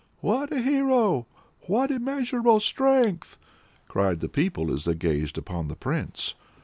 [0.21, 1.27] "What a hero!
[1.67, 3.37] What immeasurable strength!"
[3.87, 6.33] cried the people as they gazed upon the Prince.